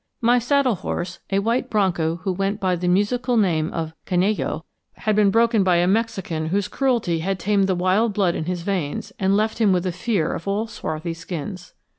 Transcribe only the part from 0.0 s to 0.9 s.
My saddle